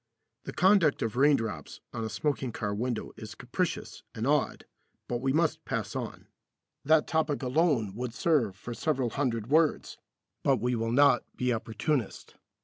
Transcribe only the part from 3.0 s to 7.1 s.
is capricious and odd, but we must pass on. That